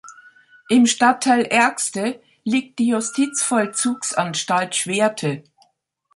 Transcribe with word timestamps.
Im 0.67 0.87
Stadtteil 0.87 1.43
Ergste 1.43 2.19
liegt 2.43 2.79
die 2.79 2.87
Justizvollzugsanstalt 2.87 4.73
Schwerte. 4.75 5.43